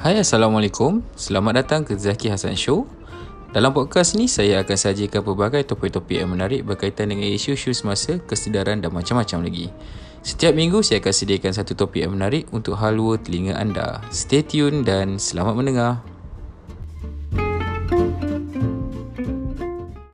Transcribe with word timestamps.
Hai 0.00 0.16
Assalamualaikum, 0.16 1.04
selamat 1.12 1.60
datang 1.60 1.84
ke 1.84 1.92
Zaki 1.92 2.32
Hasan 2.32 2.56
Show. 2.56 2.88
Dalam 3.52 3.68
podcast 3.76 4.16
ni, 4.16 4.32
saya 4.32 4.64
akan 4.64 4.72
sajikan 4.72 5.20
pelbagai 5.20 5.60
topik-topik 5.68 6.24
yang 6.24 6.32
menarik 6.32 6.64
berkaitan 6.64 7.12
dengan 7.12 7.28
isu-isu 7.28 7.76
semasa, 7.76 8.16
kesedaran 8.16 8.80
dan 8.80 8.96
macam-macam 8.96 9.44
lagi. 9.44 9.68
Setiap 10.24 10.56
minggu, 10.56 10.80
saya 10.80 11.04
akan 11.04 11.12
sediakan 11.12 11.52
satu 11.52 11.76
topik 11.76 12.00
yang 12.00 12.16
menarik 12.16 12.48
untuk 12.48 12.80
halua 12.80 13.20
telinga 13.20 13.60
anda. 13.60 14.00
Stay 14.08 14.40
tune 14.40 14.88
dan 14.88 15.20
selamat 15.20 15.52
mendengar. 15.52 16.00